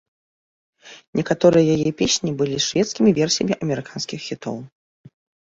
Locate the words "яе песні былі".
1.75-2.57